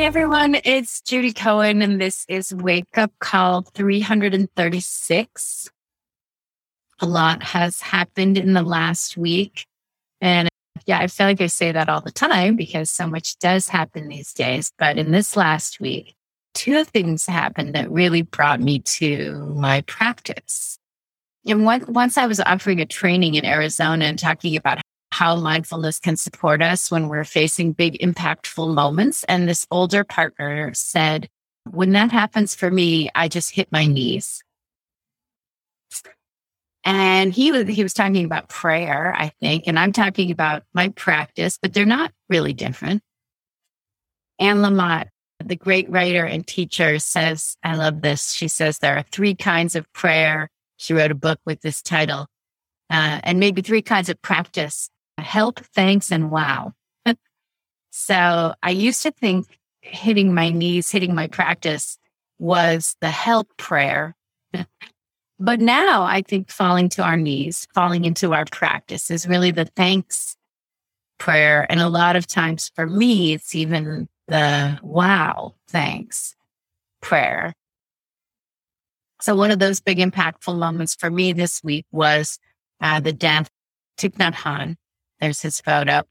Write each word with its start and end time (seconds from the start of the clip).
Hey 0.00 0.06
everyone, 0.06 0.56
it's 0.64 1.02
Judy 1.02 1.34
Cohen, 1.34 1.82
and 1.82 2.00
this 2.00 2.24
is 2.26 2.54
Wake 2.54 2.96
Up 2.96 3.12
Call 3.18 3.60
336. 3.60 5.70
A 7.00 7.06
lot 7.06 7.42
has 7.42 7.82
happened 7.82 8.38
in 8.38 8.54
the 8.54 8.62
last 8.62 9.18
week. 9.18 9.66
And 10.22 10.48
yeah, 10.86 11.00
I 11.00 11.08
feel 11.08 11.26
like 11.26 11.42
I 11.42 11.48
say 11.48 11.72
that 11.72 11.90
all 11.90 12.00
the 12.00 12.10
time 12.10 12.56
because 12.56 12.88
so 12.88 13.06
much 13.06 13.38
does 13.40 13.68
happen 13.68 14.08
these 14.08 14.32
days. 14.32 14.72
But 14.78 14.96
in 14.96 15.10
this 15.10 15.36
last 15.36 15.80
week, 15.80 16.14
two 16.54 16.82
things 16.84 17.26
happened 17.26 17.74
that 17.74 17.90
really 17.90 18.22
brought 18.22 18.62
me 18.62 18.78
to 18.78 19.52
my 19.54 19.82
practice. 19.82 20.78
And 21.46 21.66
once 21.66 22.16
I 22.16 22.24
was 22.24 22.40
offering 22.40 22.80
a 22.80 22.86
training 22.86 23.34
in 23.34 23.44
Arizona 23.44 24.06
and 24.06 24.18
talking 24.18 24.56
about 24.56 24.80
how 25.20 25.36
mindfulness 25.36 25.98
can 25.98 26.16
support 26.16 26.62
us 26.62 26.90
when 26.90 27.06
we're 27.06 27.24
facing 27.24 27.72
big, 27.72 27.98
impactful 27.98 28.72
moments. 28.72 29.22
And 29.24 29.46
this 29.46 29.66
older 29.70 30.02
partner 30.02 30.72
said, 30.72 31.28
when 31.70 31.92
that 31.92 32.10
happens 32.10 32.54
for 32.54 32.70
me, 32.70 33.10
I 33.14 33.28
just 33.28 33.50
hit 33.50 33.70
my 33.70 33.84
knees. 33.84 34.42
And 36.84 37.34
he 37.34 37.52
was, 37.52 37.68
he 37.68 37.82
was 37.82 37.92
talking 37.92 38.24
about 38.24 38.48
prayer, 38.48 39.14
I 39.14 39.32
think, 39.40 39.64
and 39.66 39.78
I'm 39.78 39.92
talking 39.92 40.30
about 40.30 40.62
my 40.72 40.88
practice, 40.88 41.58
but 41.60 41.74
they're 41.74 41.84
not 41.84 42.12
really 42.30 42.54
different. 42.54 43.02
Anne 44.38 44.62
Lamott, 44.62 45.08
the 45.44 45.54
great 45.54 45.90
writer 45.90 46.24
and 46.24 46.46
teacher 46.46 46.98
says, 46.98 47.58
I 47.62 47.74
love 47.74 48.00
this. 48.00 48.32
She 48.32 48.48
says 48.48 48.78
there 48.78 48.96
are 48.96 49.04
three 49.12 49.34
kinds 49.34 49.76
of 49.76 49.92
prayer. 49.92 50.48
She 50.78 50.94
wrote 50.94 51.10
a 51.10 51.14
book 51.14 51.40
with 51.44 51.60
this 51.60 51.82
title, 51.82 52.26
uh, 52.88 53.20
and 53.22 53.38
maybe 53.38 53.60
three 53.60 53.82
kinds 53.82 54.08
of 54.08 54.22
practice 54.22 54.88
help, 55.20 55.60
thanks, 55.60 56.10
and 56.10 56.30
wow. 56.30 56.72
so 57.90 58.54
I 58.62 58.70
used 58.70 59.02
to 59.02 59.10
think 59.10 59.58
hitting 59.80 60.34
my 60.34 60.50
knees, 60.50 60.90
hitting 60.90 61.14
my 61.14 61.26
practice 61.26 61.98
was 62.38 62.96
the 63.00 63.10
help 63.10 63.48
prayer. 63.56 64.16
but 65.38 65.60
now 65.60 66.02
I 66.02 66.22
think 66.22 66.50
falling 66.50 66.88
to 66.90 67.02
our 67.02 67.16
knees, 67.16 67.66
falling 67.74 68.04
into 68.04 68.32
our 68.32 68.44
practice 68.46 69.10
is 69.10 69.28
really 69.28 69.50
the 69.50 69.66
thanks 69.76 70.36
prayer. 71.18 71.66
And 71.70 71.80
a 71.80 71.88
lot 71.88 72.16
of 72.16 72.26
times 72.26 72.70
for 72.74 72.86
me, 72.86 73.34
it's 73.34 73.54
even 73.54 74.08
the 74.28 74.78
wow, 74.82 75.54
thanks 75.68 76.34
prayer. 77.00 77.52
So 79.20 79.36
one 79.36 79.50
of 79.50 79.58
those 79.58 79.80
big 79.80 79.98
impactful 79.98 80.58
moments 80.58 80.94
for 80.94 81.10
me 81.10 81.32
this 81.32 81.62
week 81.62 81.84
was 81.92 82.38
uh, 82.80 83.00
the 83.00 83.12
death 83.12 83.50
Thich 83.98 84.14
Nhat 84.14 84.34
Hanh, 84.34 84.76
there's 85.20 85.40
his 85.42 85.60
photo. 85.60 86.02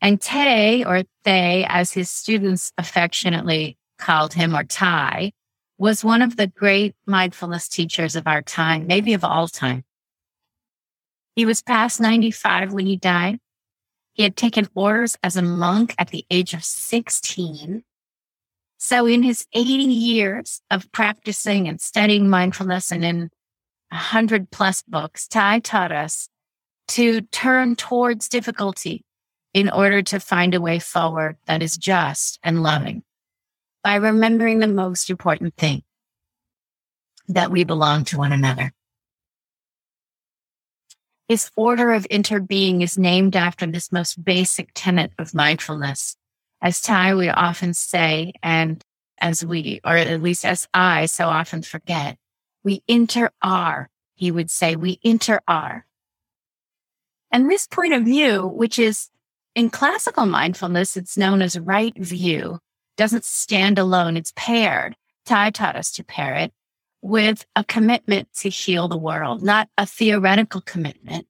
And 0.00 0.20
Tay, 0.20 0.84
or 0.84 1.02
Thay, 1.24 1.66
as 1.68 1.92
his 1.92 2.10
students 2.10 2.72
affectionately 2.78 3.76
called 3.98 4.34
him, 4.34 4.54
or 4.54 4.64
Thay, 4.64 5.32
was 5.76 6.04
one 6.04 6.22
of 6.22 6.36
the 6.36 6.46
great 6.46 6.94
mindfulness 7.06 7.68
teachers 7.68 8.16
of 8.16 8.26
our 8.26 8.42
time, 8.42 8.86
maybe 8.86 9.14
of 9.14 9.24
all 9.24 9.48
time. 9.48 9.84
He 11.34 11.44
was 11.44 11.62
past 11.62 12.00
95 12.00 12.72
when 12.72 12.86
he 12.86 12.96
died. 12.96 13.38
He 14.12 14.24
had 14.24 14.36
taken 14.36 14.68
orders 14.74 15.16
as 15.22 15.36
a 15.36 15.42
monk 15.42 15.94
at 15.98 16.08
the 16.08 16.24
age 16.30 16.52
of 16.52 16.64
16. 16.64 17.84
So 18.76 19.06
in 19.06 19.22
his 19.22 19.46
80 19.52 19.70
years 19.84 20.60
of 20.70 20.90
practicing 20.90 21.68
and 21.68 21.80
studying 21.80 22.28
mindfulness 22.28 22.90
and 22.90 23.04
in 23.04 23.30
a 23.92 23.96
hundred 23.96 24.50
plus 24.50 24.82
books, 24.82 25.26
Thay 25.28 25.60
taught 25.60 25.92
us 25.92 26.28
to 26.88 27.20
turn 27.20 27.76
towards 27.76 28.28
difficulty 28.28 29.04
in 29.54 29.70
order 29.70 30.02
to 30.02 30.20
find 30.20 30.54
a 30.54 30.60
way 30.60 30.78
forward 30.78 31.36
that 31.46 31.62
is 31.62 31.76
just 31.76 32.38
and 32.42 32.62
loving 32.62 33.02
by 33.82 33.96
remembering 33.96 34.58
the 34.58 34.66
most 34.66 35.10
important 35.10 35.54
thing 35.56 35.82
that 37.28 37.50
we 37.50 37.64
belong 37.64 38.04
to 38.04 38.18
one 38.18 38.32
another. 38.32 38.72
His 41.28 41.50
order 41.56 41.92
of 41.92 42.06
interbeing 42.10 42.82
is 42.82 42.96
named 42.96 43.36
after 43.36 43.66
this 43.66 43.92
most 43.92 44.22
basic 44.24 44.70
tenet 44.74 45.12
of 45.18 45.34
mindfulness. 45.34 46.16
As 46.62 46.80
Thay, 46.80 47.12
we 47.14 47.28
often 47.28 47.74
say, 47.74 48.32
and 48.42 48.82
as 49.20 49.44
we, 49.44 49.80
or 49.84 49.96
at 49.96 50.22
least 50.22 50.44
as 50.44 50.66
I 50.72 51.06
so 51.06 51.28
often 51.28 51.62
forget, 51.62 52.16
we 52.64 52.82
inter 52.88 53.30
are. 53.42 53.90
He 54.14 54.30
would 54.30 54.50
say, 54.50 54.74
we 54.74 54.98
inter 55.02 55.40
are. 55.46 55.84
And 57.30 57.50
this 57.50 57.66
point 57.66 57.92
of 57.94 58.04
view, 58.04 58.46
which 58.46 58.78
is 58.78 59.10
in 59.54 59.70
classical 59.70 60.26
mindfulness, 60.26 60.96
it's 60.96 61.16
known 61.16 61.42
as 61.42 61.58
right 61.58 61.96
view, 61.96 62.58
doesn't 62.96 63.24
stand 63.24 63.78
alone. 63.78 64.16
It's 64.16 64.32
paired. 64.36 64.96
Thay 65.26 65.50
taught 65.50 65.76
us 65.76 65.90
to 65.92 66.04
pair 66.04 66.34
it 66.34 66.52
with 67.02 67.44
a 67.54 67.64
commitment 67.64 68.28
to 68.34 68.48
heal 68.48 68.88
the 68.88 68.96
world, 68.96 69.42
not 69.42 69.68
a 69.76 69.86
theoretical 69.86 70.60
commitment, 70.60 71.26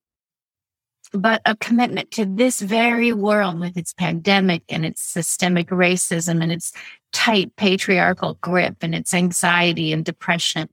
but 1.12 1.42
a 1.44 1.56
commitment 1.56 2.10
to 2.12 2.24
this 2.24 2.60
very 2.60 3.12
world 3.12 3.58
with 3.58 3.76
its 3.76 3.92
pandemic 3.92 4.62
and 4.68 4.84
its 4.84 5.02
systemic 5.02 5.68
racism 5.68 6.42
and 6.42 6.52
its 6.52 6.72
tight 7.12 7.54
patriarchal 7.56 8.38
grip 8.40 8.76
and 8.82 8.94
its 8.94 9.12
anxiety 9.12 9.92
and 9.92 10.04
depression 10.04 10.68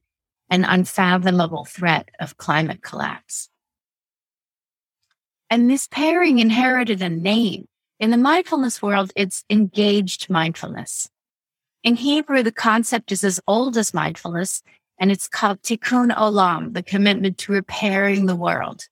and 0.50 0.66
unfathomable 0.68 1.66
threat 1.66 2.10
of 2.20 2.38
climate 2.38 2.82
collapse. 2.82 3.50
And 5.50 5.70
this 5.70 5.88
pairing 5.88 6.40
inherited 6.40 7.02
a 7.02 7.10
name. 7.10 7.68
In 8.00 8.10
the 8.12 8.18
mindfulness 8.18 8.82
world, 8.82 9.12
it's 9.16 9.44
engaged 9.50 10.30
mindfulness. 10.30 11.10
In 11.84 11.96
Hebrew, 11.96 12.42
the 12.42 12.52
concept 12.52 13.12
is 13.12 13.24
as 13.24 13.40
old 13.48 13.78
as 13.78 13.94
mindfulness, 13.94 14.64
and 15.00 15.12
it's 15.12 15.28
called 15.28 15.62
tikkun 15.62 16.14
olam, 16.16 16.74
the 16.74 16.84
commitment 16.84 17.38
to 17.40 17.52
repairing 17.52 18.26
the 18.26 18.36
world. 18.36 18.88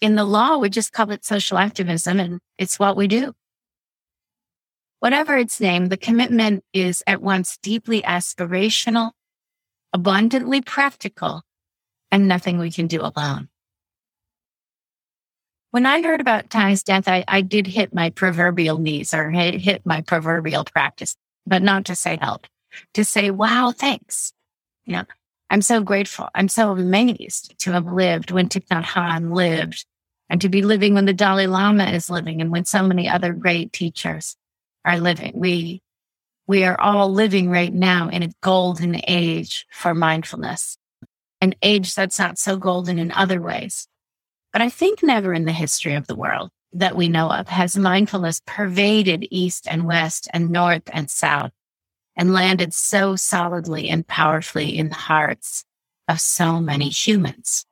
In 0.00 0.14
the 0.14 0.24
law, 0.24 0.56
we 0.56 0.70
just 0.70 0.92
call 0.92 1.10
it 1.10 1.24
social 1.24 1.58
activism, 1.58 2.18
and 2.18 2.40
it's 2.58 2.78
what 2.78 2.96
we 2.96 3.06
do. 3.06 3.34
Whatever 5.00 5.36
its 5.36 5.60
name, 5.60 5.86
the 5.86 5.96
commitment 5.96 6.64
is 6.72 7.02
at 7.06 7.22
once 7.22 7.58
deeply 7.62 8.02
aspirational, 8.02 9.12
abundantly 9.92 10.62
practical, 10.62 11.42
and 12.10 12.26
nothing 12.26 12.58
we 12.58 12.70
can 12.70 12.86
do 12.86 13.02
alone. 13.02 13.48
When 15.70 15.86
I 15.86 16.02
heard 16.02 16.20
about 16.20 16.50
Thay's 16.50 16.82
death, 16.82 17.08
I, 17.08 17.24
I 17.28 17.40
did 17.40 17.66
hit 17.66 17.94
my 17.94 18.10
proverbial 18.10 18.78
knees 18.78 19.12
or 19.12 19.30
hit, 19.30 19.60
hit 19.60 19.84
my 19.84 20.00
proverbial 20.00 20.64
practice, 20.64 21.16
but 21.46 21.62
not 21.62 21.84
to 21.86 21.94
say 21.94 22.18
help, 22.20 22.46
to 22.94 23.04
say, 23.04 23.30
wow, 23.30 23.72
thanks. 23.76 24.32
You 24.84 24.94
know, 24.94 25.04
I'm 25.50 25.62
so 25.62 25.82
grateful. 25.82 26.28
I'm 26.34 26.48
so 26.48 26.72
amazed 26.72 27.58
to 27.60 27.72
have 27.72 27.86
lived 27.86 28.30
when 28.30 28.48
Thich 28.48 28.66
Nhat 28.68 28.84
Hanh 28.84 29.34
lived 29.34 29.84
and 30.28 30.40
to 30.40 30.48
be 30.48 30.62
living 30.62 30.94
when 30.94 31.04
the 31.04 31.12
Dalai 31.12 31.46
Lama 31.46 31.84
is 31.84 32.10
living 32.10 32.40
and 32.40 32.50
when 32.50 32.64
so 32.64 32.82
many 32.82 33.08
other 33.08 33.32
great 33.32 33.72
teachers 33.72 34.36
are 34.84 34.98
living. 34.98 35.32
We, 35.34 35.82
we 36.46 36.64
are 36.64 36.80
all 36.80 37.12
living 37.12 37.50
right 37.50 37.72
now 37.72 38.08
in 38.08 38.22
a 38.22 38.32
golden 38.40 39.00
age 39.06 39.66
for 39.72 39.94
mindfulness, 39.94 40.78
an 41.40 41.54
age 41.62 41.94
that's 41.94 42.18
not 42.18 42.38
so 42.38 42.56
golden 42.56 42.98
in 42.98 43.12
other 43.12 43.40
ways. 43.40 43.88
But 44.56 44.62
I 44.62 44.70
think 44.70 45.02
never 45.02 45.34
in 45.34 45.44
the 45.44 45.52
history 45.52 45.96
of 45.96 46.06
the 46.06 46.14
world 46.16 46.50
that 46.72 46.96
we 46.96 47.10
know 47.10 47.30
of 47.30 47.46
has 47.48 47.76
mindfulness 47.76 48.40
pervaded 48.46 49.28
East 49.30 49.68
and 49.70 49.84
West 49.86 50.28
and 50.32 50.48
North 50.48 50.84
and 50.94 51.10
South 51.10 51.52
and 52.16 52.32
landed 52.32 52.72
so 52.72 53.16
solidly 53.16 53.90
and 53.90 54.06
powerfully 54.06 54.78
in 54.78 54.88
the 54.88 54.94
hearts 54.94 55.66
of 56.08 56.22
so 56.22 56.58
many 56.58 56.88
humans. 56.88 57.66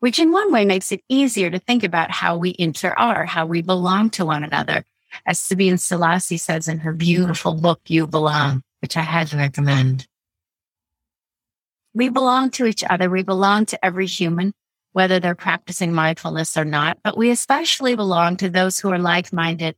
Which 0.00 0.18
in 0.18 0.32
one 0.32 0.52
way 0.52 0.66
makes 0.66 0.92
it 0.92 1.02
easier 1.08 1.48
to 1.48 1.58
think 1.58 1.82
about 1.82 2.10
how 2.10 2.36
we 2.36 2.54
inter 2.58 2.90
are, 2.90 3.24
how 3.24 3.46
we 3.46 3.62
belong 3.62 4.10
to 4.10 4.26
one 4.26 4.44
another. 4.44 4.84
As 5.24 5.38
Sebene 5.38 5.80
Selassie 5.80 6.36
says 6.36 6.68
in 6.68 6.80
her 6.80 6.92
beautiful 6.92 7.54
book, 7.54 7.80
You 7.86 8.06
Belong, 8.06 8.62
which 8.82 8.98
I 8.98 9.00
highly 9.00 9.38
recommend. 9.38 10.06
We 11.94 12.10
belong 12.10 12.50
to 12.50 12.66
each 12.66 12.84
other. 12.84 13.08
We 13.08 13.22
belong 13.22 13.64
to 13.64 13.82
every 13.82 14.06
human 14.06 14.52
whether 14.92 15.20
they're 15.20 15.34
practicing 15.34 15.92
mindfulness 15.92 16.56
or 16.56 16.64
not, 16.64 16.98
but 17.02 17.16
we 17.16 17.30
especially 17.30 17.94
belong 17.94 18.36
to 18.36 18.50
those 18.50 18.78
who 18.78 18.90
are 18.90 18.98
like 18.98 19.32
minded, 19.32 19.76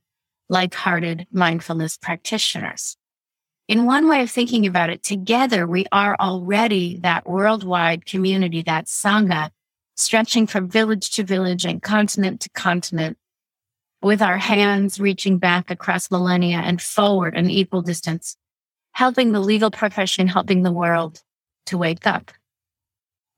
like 0.49 0.75
hearted 0.75 1.27
mindfulness 1.31 1.97
practitioners. 1.97 2.97
In 3.69 3.87
one 3.87 4.09
way 4.09 4.23
of 4.23 4.31
thinking 4.31 4.67
about 4.67 4.91
it, 4.91 5.03
together 5.03 5.67
we 5.67 5.87
are 5.93 6.17
already 6.19 6.99
that 6.99 7.29
worldwide 7.29 8.07
community, 8.07 8.63
that 8.63 8.87
Sangha, 8.87 9.51
stretching 9.97 10.47
from 10.47 10.69
village 10.69 11.11
to 11.13 11.25
village 11.25 11.65
and 11.65 11.83
continent 11.83 12.41
to 12.41 12.51
continent, 12.51 13.19
with 14.03 14.21
our 14.21 14.39
hands 14.39 14.99
reaching 14.99 15.39
back 15.39 15.71
across 15.71 16.11
millennia 16.11 16.59
and 16.59 16.83
forward 16.83 17.37
an 17.37 17.51
equal 17.51 17.83
distance, 17.83 18.37
helping 18.93 19.33
the 19.33 19.41
legal 19.41 19.71
profession, 19.71 20.27
helping 20.27 20.63
the 20.63 20.73
world 20.73 21.23
to 21.67 21.79
wake 21.79 22.07
up 22.07 22.33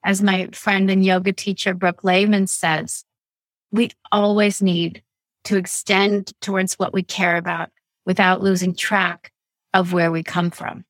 as 0.04 0.22
my 0.22 0.48
friend 0.52 0.90
and 0.90 1.04
yoga 1.04 1.32
teacher, 1.32 1.72
Brooke 1.72 2.04
Lehman 2.04 2.46
says, 2.46 3.04
we 3.72 3.90
always 4.12 4.60
need 4.60 5.02
to 5.44 5.56
extend 5.56 6.32
towards 6.40 6.74
what 6.74 6.92
we 6.92 7.02
care 7.02 7.36
about 7.36 7.70
without 8.06 8.42
losing 8.42 8.74
track 8.74 9.32
of 9.72 9.92
where 9.92 10.12
we 10.12 10.22
come 10.22 10.50
from. 10.50 10.84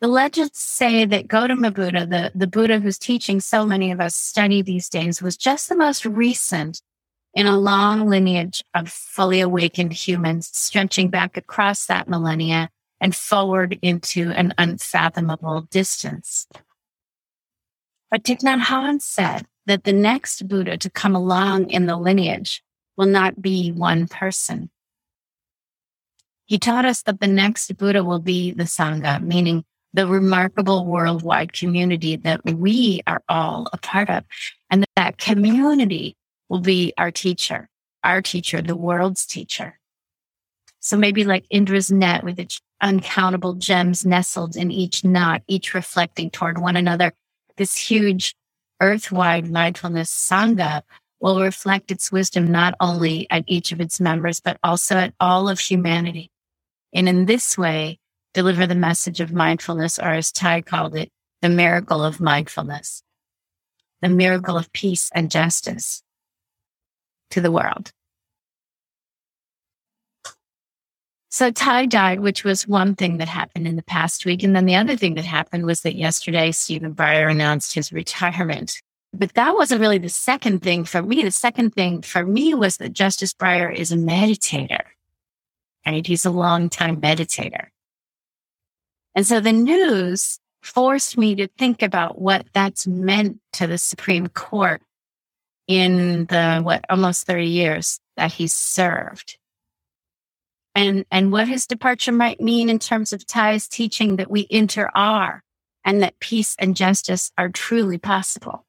The 0.00 0.08
legends 0.08 0.58
say 0.58 1.04
that 1.04 1.26
Gautama 1.26 1.70
Buddha, 1.70 2.06
the, 2.06 2.30
the 2.34 2.46
Buddha 2.46 2.78
whose 2.78 2.98
teaching 2.98 3.40
so 3.40 3.66
many 3.66 3.90
of 3.90 4.00
us 4.00 4.14
study 4.14 4.62
these 4.62 4.88
days, 4.88 5.22
was 5.22 5.36
just 5.36 5.68
the 5.68 5.76
most 5.76 6.04
recent 6.04 6.82
in 7.34 7.46
a 7.46 7.58
long 7.58 8.08
lineage 8.08 8.62
of 8.74 8.88
fully 8.88 9.40
awakened 9.40 9.92
humans 9.92 10.50
stretching 10.52 11.08
back 11.08 11.36
across 11.36 11.86
that 11.86 12.08
millennia 12.08 12.70
and 13.00 13.14
forward 13.14 13.78
into 13.82 14.30
an 14.30 14.54
unfathomable 14.58 15.62
distance. 15.62 16.46
But 18.10 18.24
Thich 18.24 18.40
Nhat 18.40 18.62
Hanh 18.64 19.00
said 19.00 19.46
that 19.66 19.84
the 19.84 19.92
next 19.92 20.48
Buddha 20.48 20.76
to 20.78 20.90
come 20.90 21.14
along 21.14 21.70
in 21.70 21.86
the 21.86 21.96
lineage 21.96 22.62
will 22.96 23.06
not 23.06 23.40
be 23.40 23.70
one 23.70 24.08
person. 24.08 24.70
He 26.46 26.58
taught 26.58 26.86
us 26.86 27.02
that 27.02 27.20
the 27.20 27.26
next 27.26 27.76
Buddha 27.76 28.02
will 28.02 28.20
be 28.20 28.52
the 28.52 28.64
Sangha, 28.64 29.22
meaning 29.22 29.64
the 29.92 30.06
remarkable 30.06 30.86
worldwide 30.86 31.52
community 31.52 32.16
that 32.16 32.40
we 32.44 33.02
are 33.06 33.22
all 33.28 33.68
a 33.72 33.78
part 33.78 34.08
of. 34.08 34.24
And 34.70 34.82
that, 34.82 34.90
that 34.96 35.18
community 35.18 36.16
will 36.48 36.60
be 36.60 36.94
our 36.96 37.10
teacher, 37.10 37.68
our 38.02 38.22
teacher, 38.22 38.62
the 38.62 38.76
world's 38.76 39.26
teacher. 39.26 39.77
So 40.80 40.96
maybe 40.96 41.24
like 41.24 41.44
Indra's 41.50 41.90
net 41.90 42.24
with 42.24 42.38
its 42.38 42.60
uncountable 42.80 43.54
gems 43.54 44.06
nestled 44.06 44.56
in 44.56 44.70
each 44.70 45.04
knot, 45.04 45.42
each 45.48 45.74
reflecting 45.74 46.30
toward 46.30 46.58
one 46.58 46.76
another. 46.76 47.12
This 47.56 47.76
huge 47.76 48.34
earth-wide 48.80 49.50
mindfulness 49.50 50.10
sangha 50.10 50.82
will 51.20 51.40
reflect 51.40 51.90
its 51.90 52.12
wisdom 52.12 52.46
not 52.46 52.74
only 52.78 53.26
at 53.30 53.42
each 53.48 53.72
of 53.72 53.80
its 53.80 54.00
members, 54.00 54.38
but 54.38 54.56
also 54.62 54.94
at 54.96 55.14
all 55.18 55.48
of 55.48 55.58
humanity. 55.58 56.30
And 56.94 57.08
in 57.08 57.26
this 57.26 57.58
way, 57.58 57.98
deliver 58.34 58.66
the 58.66 58.76
message 58.76 59.20
of 59.20 59.32
mindfulness, 59.32 59.98
or 59.98 60.10
as 60.10 60.30
Thay 60.30 60.62
called 60.62 60.94
it, 60.94 61.10
the 61.42 61.48
miracle 61.48 62.04
of 62.04 62.20
mindfulness, 62.20 63.02
the 64.00 64.08
miracle 64.08 64.56
of 64.56 64.72
peace 64.72 65.10
and 65.12 65.30
justice 65.30 66.04
to 67.30 67.40
the 67.40 67.50
world. 67.50 67.90
So 71.30 71.50
Thay 71.50 71.86
died, 71.86 72.20
which 72.20 72.42
was 72.42 72.66
one 72.66 72.94
thing 72.94 73.18
that 73.18 73.28
happened 73.28 73.68
in 73.68 73.76
the 73.76 73.82
past 73.82 74.24
week. 74.24 74.42
And 74.42 74.56
then 74.56 74.64
the 74.64 74.76
other 74.76 74.96
thing 74.96 75.14
that 75.14 75.26
happened 75.26 75.66
was 75.66 75.82
that 75.82 75.94
yesterday 75.94 76.52
Stephen 76.52 76.94
Breyer 76.94 77.30
announced 77.30 77.74
his 77.74 77.92
retirement. 77.92 78.80
But 79.12 79.34
that 79.34 79.54
wasn't 79.54 79.80
really 79.80 79.98
the 79.98 80.08
second 80.08 80.62
thing 80.62 80.84
for 80.84 81.02
me. 81.02 81.22
The 81.22 81.30
second 81.30 81.74
thing 81.74 82.02
for 82.02 82.24
me 82.24 82.54
was 82.54 82.78
that 82.78 82.92
Justice 82.92 83.34
Breyer 83.34 83.74
is 83.74 83.92
a 83.92 83.96
meditator. 83.96 84.82
Right? 85.86 86.06
He's 86.06 86.24
a 86.24 86.30
long-time 86.30 87.00
meditator. 87.00 87.68
And 89.14 89.26
so 89.26 89.40
the 89.40 89.52
news 89.52 90.38
forced 90.62 91.18
me 91.18 91.34
to 91.36 91.48
think 91.58 91.82
about 91.82 92.20
what 92.20 92.46
that's 92.52 92.86
meant 92.86 93.38
to 93.54 93.66
the 93.66 93.78
Supreme 93.78 94.28
Court 94.28 94.82
in 95.66 96.26
the 96.26 96.60
what 96.62 96.84
almost 96.88 97.26
30 97.26 97.46
years 97.46 98.00
that 98.16 98.32
he 98.32 98.46
served 98.46 99.38
and 100.78 101.04
and 101.10 101.32
what 101.32 101.48
his 101.48 101.66
departure 101.66 102.12
might 102.12 102.40
mean 102.40 102.68
in 102.68 102.78
terms 102.78 103.12
of 103.12 103.26
Thay's 103.26 103.66
teaching 103.66 104.16
that 104.16 104.30
we 104.30 104.46
inter 104.48 104.88
are 104.94 105.42
and 105.84 106.02
that 106.02 106.20
peace 106.20 106.54
and 106.56 106.76
justice 106.76 107.32
are 107.36 107.48
truly 107.48 107.98
possible. 107.98 108.64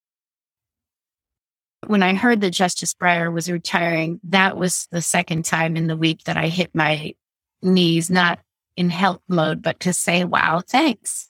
When 1.86 2.02
i 2.02 2.14
heard 2.16 2.42
that 2.42 2.50
justice 2.50 2.96
breyer 2.96 3.32
was 3.32 3.50
retiring 3.50 4.20
that 4.24 4.58
was 4.58 4.88
the 4.92 5.04
second 5.04 5.46
time 5.46 5.78
in 5.78 5.88
the 5.88 5.96
week 5.96 6.24
that 6.24 6.36
i 6.36 6.48
hit 6.48 6.74
my 6.74 7.14
knees 7.62 8.10
not 8.10 8.40
in 8.76 8.90
help 8.90 9.22
mode 9.28 9.62
but 9.62 9.80
to 9.82 9.94
say 9.94 10.24
wow 10.24 10.62
thanks. 10.68 11.30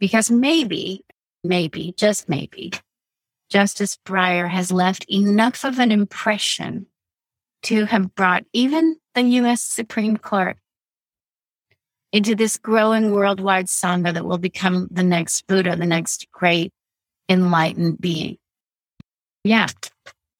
Because 0.00 0.30
maybe 0.30 1.04
maybe 1.44 1.94
just 1.96 2.28
maybe 2.28 2.72
Justice 3.48 3.96
Breyer 4.04 4.48
has 4.48 4.72
left 4.72 5.06
enough 5.08 5.64
of 5.64 5.78
an 5.78 5.92
impression 5.92 6.86
to 7.62 7.84
have 7.84 8.14
brought 8.16 8.44
even 8.52 8.96
the 9.16 9.22
US 9.22 9.62
Supreme 9.62 10.16
Court 10.18 10.58
into 12.12 12.34
this 12.34 12.58
growing 12.58 13.12
worldwide 13.12 13.66
sangha 13.66 14.12
that 14.14 14.24
will 14.24 14.38
become 14.38 14.88
the 14.90 15.02
next 15.02 15.46
Buddha, 15.46 15.74
the 15.74 15.86
next 15.86 16.30
great 16.32 16.70
enlightened 17.28 17.98
being. 17.98 18.36
Yeah. 19.42 19.68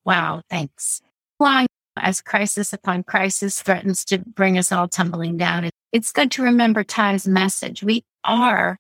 Wow. 0.05 0.43
Thanks. 0.51 1.01
Why, 1.39 1.67
as 1.97 2.21
crisis 2.21 2.73
upon 2.73 3.03
crisis 3.03 3.61
threatens 3.63 4.05
to 4.07 4.19
bring 4.19 4.59
us 4.59 4.71
all 4.71 4.89
tumbling 4.89 5.37
down, 5.37 5.71
it's 5.91 6.13
good 6.13 6.31
to 6.33 6.43
remember 6.43 6.85
Thay's 6.85 7.27
message. 7.27 7.83
We 7.83 8.05
are 8.25 8.79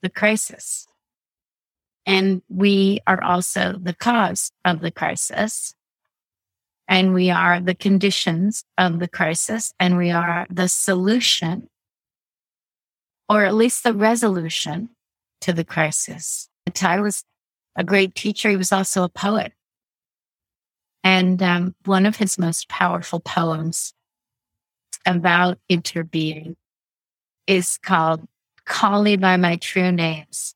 the 0.00 0.10
crisis. 0.10 0.86
And 2.06 2.42
we 2.48 3.00
are 3.06 3.22
also 3.22 3.78
the 3.80 3.94
cause 3.94 4.50
of 4.64 4.80
the 4.80 4.90
crisis. 4.90 5.74
And 6.92 7.14
we 7.14 7.30
are 7.30 7.58
the 7.58 7.74
conditions 7.74 8.66
of 8.76 8.98
the 8.98 9.08
crisis. 9.08 9.72
And 9.80 9.96
we 9.96 10.10
are 10.10 10.46
the 10.50 10.68
solution, 10.68 11.70
or 13.30 13.46
at 13.46 13.54
least 13.54 13.82
the 13.82 13.94
resolution 13.94 14.90
to 15.40 15.54
the 15.54 15.64
crisis. 15.64 16.50
Thay 16.74 17.00
was 17.00 17.24
a 17.76 17.82
great 17.82 18.14
teacher. 18.14 18.50
He 18.50 18.58
was 18.58 18.72
also 18.72 19.04
a 19.04 19.08
poet. 19.08 19.54
And 21.02 21.42
um, 21.42 21.74
one 21.86 22.04
of 22.04 22.16
his 22.16 22.38
most 22.38 22.68
powerful 22.68 23.20
poems 23.20 23.94
about 25.06 25.56
interbeing 25.70 26.56
is 27.46 27.78
called 27.78 28.28
Call 28.66 29.02
Me 29.02 29.16
by 29.16 29.38
My 29.38 29.56
True 29.56 29.92
Names. 29.92 30.54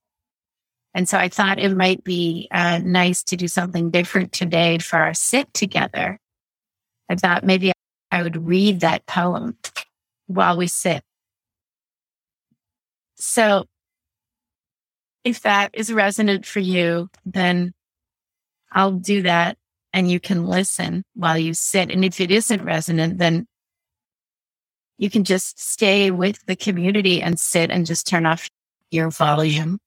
And 0.92 1.08
so 1.08 1.16
I 1.16 1.30
thought 1.30 1.58
it 1.58 1.74
might 1.74 2.04
be 2.04 2.46
uh, 2.50 2.80
nice 2.84 3.22
to 3.22 3.36
do 3.36 3.48
something 3.48 3.90
different 3.90 4.32
today 4.32 4.76
for 4.76 4.98
our 4.98 5.14
sit 5.14 5.54
together. 5.54 6.20
I 7.08 7.16
thought 7.16 7.44
maybe 7.44 7.72
I 8.10 8.22
would 8.22 8.46
read 8.46 8.80
that 8.80 9.06
poem 9.06 9.56
while 10.26 10.56
we 10.56 10.66
sit. 10.66 11.02
So 13.16 13.66
if 15.24 15.42
that 15.42 15.70
is 15.74 15.92
resonant 15.92 16.46
for 16.46 16.60
you, 16.60 17.08
then 17.24 17.72
I'll 18.72 18.92
do 18.92 19.22
that 19.22 19.56
and 19.92 20.10
you 20.10 20.20
can 20.20 20.46
listen 20.46 21.04
while 21.14 21.38
you 21.38 21.54
sit. 21.54 21.90
And 21.90 22.04
if 22.04 22.20
it 22.20 22.30
isn't 22.30 22.64
resonant, 22.64 23.18
then 23.18 23.46
you 24.98 25.10
can 25.10 25.24
just 25.24 25.58
stay 25.58 26.10
with 26.10 26.44
the 26.46 26.56
community 26.56 27.22
and 27.22 27.38
sit 27.38 27.70
and 27.70 27.86
just 27.86 28.06
turn 28.06 28.26
off 28.26 28.48
your 28.90 29.10
volume 29.10 29.78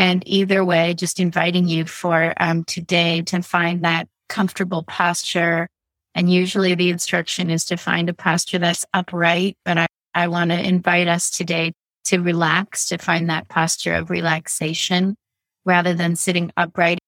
and 0.00 0.22
either 0.26 0.64
way, 0.64 0.94
just 0.94 1.20
inviting 1.20 1.68
you 1.68 1.84
for 1.84 2.32
um, 2.38 2.64
today 2.64 3.20
to 3.20 3.42
find 3.42 3.84
that 3.84 4.08
comfortable 4.30 4.82
posture. 4.84 5.68
And 6.14 6.32
usually 6.32 6.74
the 6.74 6.88
instruction 6.88 7.50
is 7.50 7.66
to 7.66 7.76
find 7.76 8.08
a 8.08 8.14
posture 8.14 8.58
that's 8.58 8.86
upright, 8.94 9.58
but 9.64 9.76
I, 9.76 9.86
I 10.14 10.28
want 10.28 10.50
to 10.50 10.58
invite 10.58 11.06
us 11.06 11.30
today 11.30 11.72
to 12.04 12.18
relax, 12.18 12.88
to 12.88 12.98
find 12.98 13.28
that 13.28 13.48
posture 13.48 13.94
of 13.94 14.08
relaxation 14.08 15.16
rather 15.64 15.92
than 15.92 16.16
sitting 16.16 16.50
upright. 16.56 16.98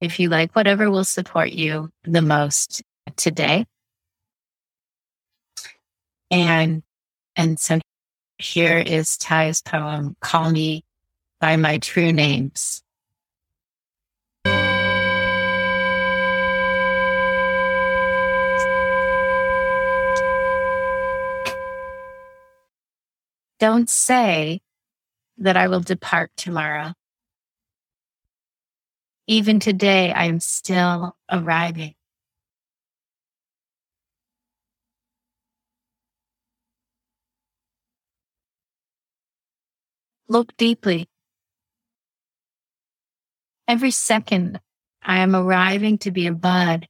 If 0.00 0.18
you 0.18 0.28
like, 0.28 0.54
whatever 0.56 0.90
will 0.90 1.04
support 1.04 1.52
you 1.52 1.90
the 2.02 2.20
most 2.20 2.82
today. 3.16 3.64
And, 6.30 6.82
and 7.36 7.58
so 7.58 7.78
here 8.38 8.78
is 8.78 9.16
Thay's 9.16 9.62
poem, 9.62 10.16
Call 10.20 10.50
Me 10.50 10.84
by 11.40 11.56
my 11.56 11.78
true 11.78 12.12
names. 12.12 12.83
Don't 23.64 23.88
say 23.88 24.60
that 25.38 25.56
I 25.56 25.68
will 25.68 25.80
depart 25.80 26.30
tomorrow. 26.36 26.92
Even 29.26 29.58
today, 29.58 30.12
I 30.12 30.26
am 30.26 30.38
still 30.38 31.16
arriving. 31.32 31.94
Look 40.28 40.54
deeply 40.58 41.08
Every 43.66 43.92
second, 43.92 44.60
I 45.02 45.20
am 45.20 45.34
arriving 45.34 45.96
to 46.00 46.10
be 46.10 46.26
a 46.26 46.34
bud 46.34 46.86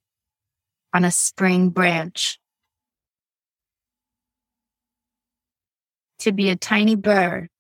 on 0.93 1.05
a 1.05 1.13
spring 1.13 1.71
branch, 1.71 2.41
to 6.25 6.33
be 6.33 6.49
a 6.49 6.57
tiny 6.57 6.97
bird 6.97 7.51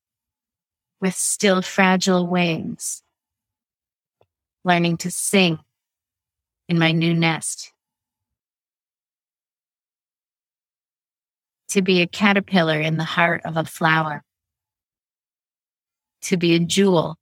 with 0.99 1.14
still 1.14 1.61
fragile 1.61 2.26
wings, 2.26 3.02
learning 4.64 4.97
to 4.97 5.11
sing 5.11 5.59
in 6.66 6.78
my 6.78 6.90
new 6.90 7.12
nest. 7.12 7.73
To 11.68 11.83
be 11.83 12.00
a 12.00 12.06
caterpillar 12.06 12.80
in 12.80 12.97
the 12.97 13.04
heart 13.04 13.42
of 13.44 13.59
a 13.59 13.66
flower. 13.66 14.25
To 16.23 16.38
be 16.38 16.54
a 16.54 16.59
jewel 16.59 17.18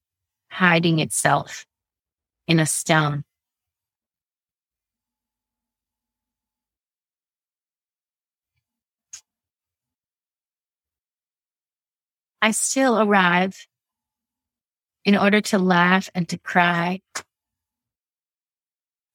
hiding 0.48 1.00
itself 1.00 1.66
in 2.46 2.60
a 2.60 2.66
stone. 2.66 3.24
I 12.42 12.50
still 12.50 13.00
arrive 13.00 13.68
in 15.04 15.16
order 15.16 15.40
to 15.40 15.58
laugh 15.60 16.10
and 16.12 16.28
to 16.28 16.38
cry, 16.38 17.00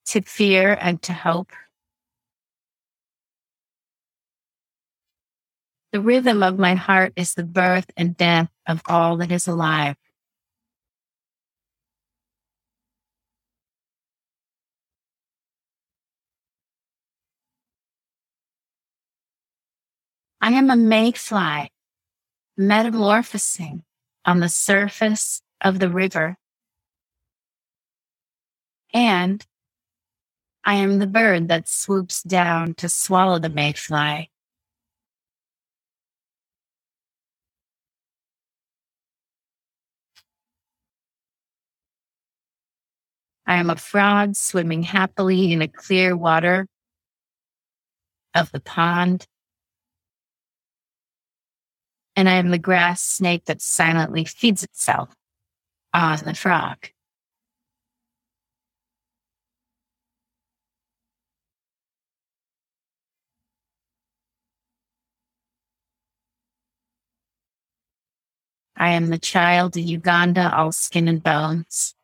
to 0.06 0.22
fear 0.22 0.76
and 0.80 1.02
to 1.02 1.12
hope. 1.12 1.52
The 5.92 6.00
rhythm 6.00 6.42
of 6.42 6.58
my 6.58 6.74
heart 6.74 7.12
is 7.16 7.34
the 7.34 7.44
birth 7.44 7.90
and 7.98 8.16
death 8.16 8.48
of 8.66 8.80
all 8.86 9.18
that 9.18 9.30
is 9.30 9.46
alive. 9.46 9.96
I 20.40 20.52
am 20.52 20.70
a 20.70 20.76
mayfly 20.76 21.72
metamorphosing 22.58 23.84
on 24.24 24.40
the 24.40 24.48
surface 24.48 25.40
of 25.62 25.78
the 25.78 25.88
river. 25.88 26.36
And 28.92 29.46
I 30.64 30.74
am 30.74 30.98
the 30.98 31.06
bird 31.06 31.48
that 31.48 31.68
swoops 31.68 32.22
down 32.22 32.74
to 32.74 32.88
swallow 32.88 33.38
the 33.38 33.48
mayfly. 33.48 34.30
I 43.46 43.56
am 43.56 43.70
a 43.70 43.76
frog 43.76 44.36
swimming 44.36 44.82
happily 44.82 45.52
in 45.52 45.62
a 45.62 45.68
clear 45.68 46.14
water 46.16 46.66
of 48.34 48.52
the 48.52 48.60
pond 48.60 49.26
and 52.18 52.28
I 52.28 52.34
am 52.34 52.48
the 52.48 52.58
grass 52.58 53.00
snake 53.00 53.44
that 53.44 53.62
silently 53.62 54.24
feeds 54.24 54.64
itself 54.64 55.14
on 55.94 56.18
the 56.24 56.34
frog. 56.34 56.88
I 68.76 68.90
am 68.90 69.10
the 69.10 69.18
child 69.18 69.76
of 69.76 69.84
Uganda, 69.84 70.52
all 70.52 70.72
skin 70.72 71.06
and 71.06 71.22
bones, 71.22 71.94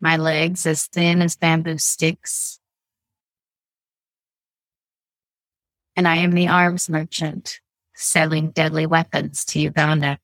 my 0.00 0.16
legs 0.16 0.64
as 0.64 0.86
thin 0.86 1.20
as 1.20 1.36
bamboo 1.36 1.76
sticks. 1.76 2.58
And 5.94 6.08
I 6.08 6.16
am 6.16 6.32
the 6.32 6.48
arms 6.48 6.88
merchant 6.88 7.60
selling 7.94 8.50
deadly 8.50 8.86
weapons 8.86 9.44
to 9.46 9.60
Uganda. 9.60 10.18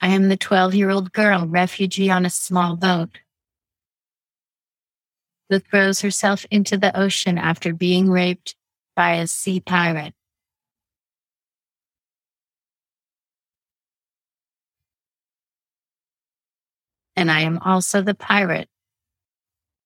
I 0.00 0.08
am 0.08 0.28
the 0.28 0.36
12 0.36 0.74
year 0.74 0.90
old 0.90 1.12
girl, 1.12 1.46
refugee 1.46 2.10
on 2.10 2.24
a 2.24 2.30
small 2.30 2.74
boat, 2.76 3.20
who 5.50 5.58
throws 5.58 6.00
herself 6.00 6.46
into 6.50 6.78
the 6.78 6.98
ocean 6.98 7.36
after 7.36 7.74
being 7.74 8.08
raped 8.08 8.54
by 8.96 9.16
a 9.16 9.26
sea 9.26 9.60
pirate. 9.60 10.14
And 17.20 17.30
I 17.30 17.42
am 17.42 17.58
also 17.58 18.00
the 18.00 18.14
pirate, 18.14 18.66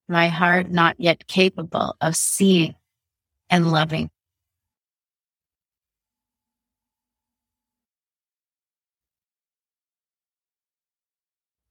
my 0.09 0.29
heart 0.29 0.71
not 0.71 0.95
yet 1.01 1.27
capable 1.27 1.97
of 2.01 2.15
seeing 2.15 2.77
and 3.51 3.73
loving. 3.73 4.09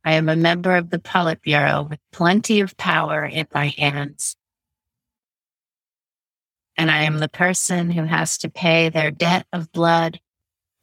I 0.03 0.15
am 0.15 0.27
a 0.27 0.35
member 0.35 0.75
of 0.75 0.89
the 0.89 0.99
Politburo 0.99 1.89
with 1.89 1.99
plenty 2.11 2.59
of 2.59 2.75
power 2.75 3.23
in 3.23 3.47
my 3.53 3.67
hands. 3.67 4.35
And 6.75 6.91
I 6.91 7.03
am 7.03 7.19
the 7.19 7.29
person 7.29 7.89
who 7.89 8.03
has 8.03 8.37
to 8.39 8.49
pay 8.49 8.89
their 8.89 9.11
debt 9.11 9.47
of 9.53 9.71
blood 9.71 10.19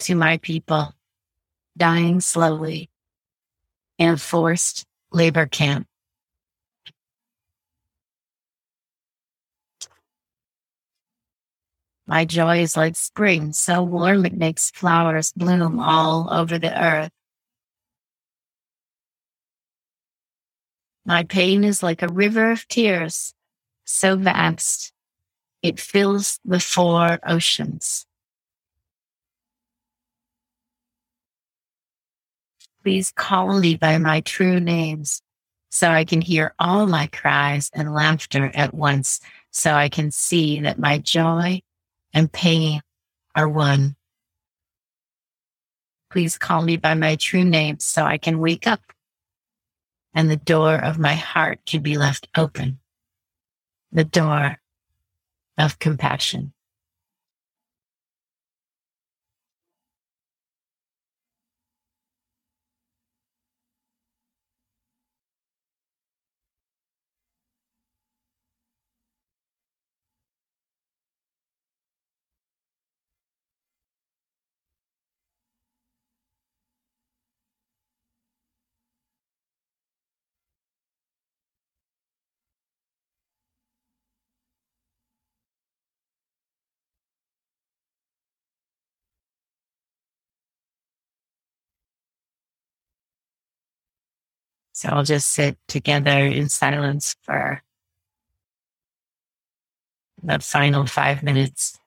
to 0.00 0.14
my 0.14 0.38
people, 0.38 0.94
dying 1.76 2.22
slowly 2.22 2.88
and 4.00 4.20
forced 4.20 4.86
labor 5.12 5.46
camp. 5.46 5.86
My 12.06 12.24
joy 12.24 12.62
is 12.62 12.76
like 12.76 12.96
spring, 12.96 13.52
so 13.52 13.84
warm 13.84 14.26
it 14.26 14.32
makes 14.32 14.72
flowers 14.72 15.32
bloom 15.36 15.78
all 15.78 16.28
over 16.32 16.58
the 16.58 16.76
earth. 16.76 17.10
My 21.04 21.22
pain 21.22 21.62
is 21.62 21.82
like 21.82 22.02
a 22.02 22.08
river 22.08 22.50
of 22.50 22.66
tears, 22.66 23.34
so 23.84 24.16
vast 24.16 24.92
it 25.62 25.78
fills 25.78 26.40
the 26.44 26.60
four 26.60 27.18
oceans. 27.26 28.06
Please 32.82 33.12
call 33.14 33.58
me 33.60 33.76
by 33.76 33.98
my 33.98 34.20
true 34.20 34.58
names 34.60 35.22
so 35.70 35.88
I 35.88 36.04
can 36.04 36.20
hear 36.20 36.54
all 36.58 36.86
my 36.86 37.06
cries 37.06 37.70
and 37.74 37.94
laughter 37.94 38.50
at 38.54 38.74
once, 38.74 39.20
so 39.50 39.72
I 39.72 39.88
can 39.88 40.10
see 40.10 40.60
that 40.60 40.78
my 40.78 40.98
joy 40.98 41.62
and 42.12 42.32
pain 42.32 42.80
are 43.34 43.48
one. 43.48 43.96
Please 46.10 46.38
call 46.38 46.62
me 46.62 46.76
by 46.76 46.94
my 46.94 47.16
true 47.16 47.44
names 47.44 47.84
so 47.84 48.04
I 48.04 48.18
can 48.18 48.40
wake 48.40 48.66
up 48.66 48.80
and 50.14 50.30
the 50.30 50.36
door 50.36 50.74
of 50.74 50.98
my 50.98 51.14
heart 51.14 51.60
can 51.66 51.82
be 51.82 51.96
left 51.96 52.28
open. 52.36 52.80
The 53.92 54.04
door 54.04 54.58
of 55.56 55.78
compassion. 55.78 56.52
So 94.72 94.88
I'll 94.88 95.04
just 95.04 95.28
sit 95.30 95.58
together 95.68 96.26
in 96.26 96.48
silence 96.48 97.16
for 97.22 97.62
the 100.22 100.38
final 100.38 100.86
five 100.86 101.22
minutes. 101.22 101.78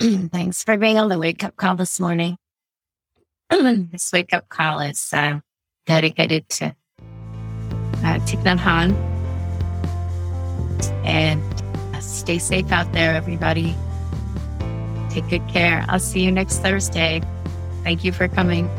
Thanks 0.32 0.64
for 0.64 0.78
being 0.78 0.96
on 0.96 1.10
the 1.10 1.18
wake 1.18 1.44
up 1.44 1.56
call 1.56 1.76
this 1.76 2.00
morning. 2.00 2.38
this 3.50 4.10
wake 4.14 4.32
up 4.32 4.48
call 4.48 4.80
is 4.80 5.10
uh, 5.12 5.40
dedicated 5.84 6.48
to 6.48 6.74
uh, 6.98 8.18
Thich 8.24 8.42
Hanh. 8.58 8.94
And 11.04 11.42
uh, 11.94 12.00
stay 12.00 12.38
safe 12.38 12.72
out 12.72 12.90
there, 12.94 13.14
everybody. 13.14 13.76
Take 15.10 15.28
good 15.28 15.46
care. 15.48 15.84
I'll 15.86 15.98
see 15.98 16.24
you 16.24 16.32
next 16.32 16.60
Thursday. 16.60 17.20
Thank 17.84 18.02
you 18.02 18.12
for 18.12 18.26
coming. 18.26 18.70